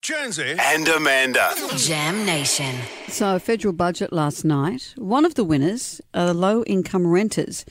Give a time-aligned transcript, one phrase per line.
[0.00, 1.52] Jonesy and Amanda.
[1.76, 2.74] Jam Nation.
[3.08, 4.94] So, federal budget last night.
[4.96, 7.64] One of the winners are low income renters.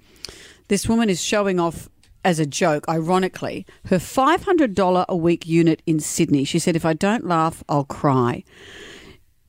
[0.67, 1.89] This woman is showing off
[2.23, 6.43] as a joke, ironically, her $500 a week unit in Sydney.
[6.43, 8.43] She said, If I don't laugh, I'll cry.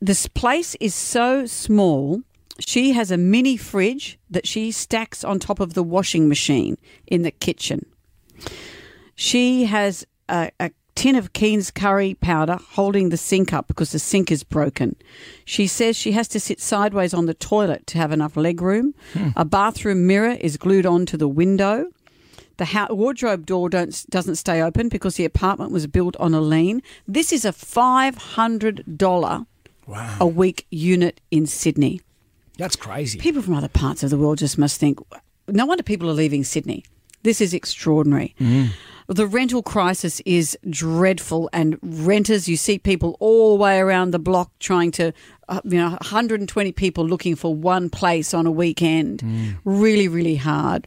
[0.01, 2.23] This place is so small.
[2.59, 7.23] She has a mini fridge that she stacks on top of the washing machine in
[7.23, 7.87] the kitchen.
[9.15, 13.99] She has a, a tin of Keen's curry powder holding the sink up because the
[13.99, 14.97] sink is broken.
[15.45, 18.95] She says she has to sit sideways on the toilet to have enough leg room.
[19.15, 19.29] Hmm.
[19.37, 21.87] A bathroom mirror is glued onto the window.
[22.63, 26.41] The hou- wardrobe door don't, doesn't stay open because the apartment was built on a
[26.41, 26.81] lean.
[27.09, 29.47] This is a $500
[29.89, 30.17] Wow.
[30.21, 32.01] a week unit in Sydney.
[32.59, 33.19] That's crazy.
[33.19, 35.01] People from other parts of the world just must think,
[35.49, 36.85] no wonder people are leaving Sydney.
[37.25, 38.37] This is extraordinary.
[39.09, 44.21] The rental crisis is dreadful, and renters, you see people all the way around the
[44.21, 45.13] block trying to,
[45.49, 49.57] uh, you know, 120 people looking for one place on a weekend.
[49.65, 50.87] Really, really hard.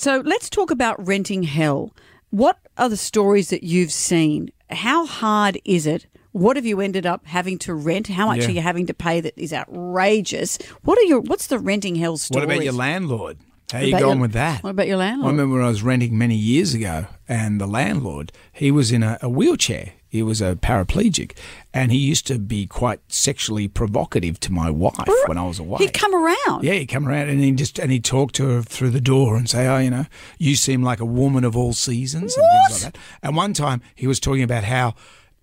[0.00, 1.94] So let's talk about renting hell.
[2.30, 4.50] What are the stories that you've seen?
[4.70, 6.06] How hard is it?
[6.32, 8.06] What have you ended up having to rent?
[8.06, 8.46] How much Yeah.
[8.46, 10.56] are you having to pay that is outrageous?
[10.84, 12.46] What are your what's the renting hell story?
[12.46, 13.36] What about your landlord?
[13.72, 14.62] How are you going your- with that?
[14.62, 15.28] What about your landlord?
[15.28, 19.02] I remember when I was renting many years ago, and the landlord, he was in
[19.02, 19.92] a, a wheelchair.
[20.08, 21.36] He was a paraplegic,
[21.72, 25.78] and he used to be quite sexually provocative to my wife when I was away.
[25.78, 26.64] He'd come around.
[26.64, 29.36] Yeah, he'd come around and he just and he'd talk to her through the door
[29.36, 32.82] and say, "Oh, you know, you seem like a woman of all seasons and things
[32.82, 34.94] like that." And one time he was talking about how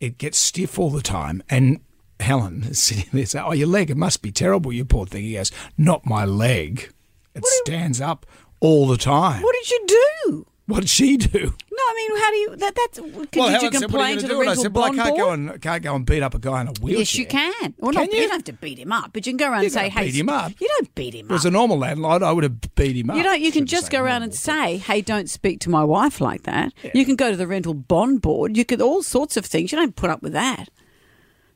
[0.01, 1.79] it gets stiff all the time, and
[2.19, 5.23] Helen is sitting there saying, "Oh, your leg, it must be terrible, you poor thing."
[5.23, 6.89] He goes, "Not my leg.
[7.37, 8.25] It stands up
[8.59, 10.47] all the time." What did you do?
[10.67, 11.39] What did she do?
[11.39, 12.55] No, I mean, how do you?
[12.57, 12.99] That that's.
[12.99, 15.09] Can, well, you complain you to the do?" And I rental said, well, I can't
[15.15, 15.19] board?
[15.19, 16.99] go and can't go and beat up a guy in a wheelchair.
[16.99, 17.73] Yes, you can.
[17.77, 18.19] Well, Can not, you?
[18.21, 20.07] don't have to beat him up, but you can go around You and say, "Hey,
[20.07, 20.51] beat him up.
[20.59, 21.31] You don't beat him up.
[21.31, 23.15] was a normal landlord, I would have beat him up.
[23.15, 23.39] You don't.
[23.39, 26.73] You can just go around and say, "Hey, don't speak to my wife like that."
[26.93, 28.57] You can go to the rental bond board.
[28.57, 29.71] You could all sorts of things.
[29.71, 30.67] You don't put up with that.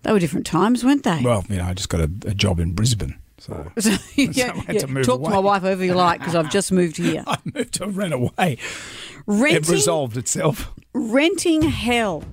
[0.04, 1.20] They were different times, weren't they?
[1.22, 4.60] Well, you know, I just got a, a job in Brisbane, so So, yeah, I
[4.60, 4.82] had yeah.
[4.82, 7.24] to move Talk to my wife over you like because I've just moved here.
[7.26, 8.58] I moved to rent away.
[9.28, 10.72] It resolved itself.
[10.94, 12.24] renting hell.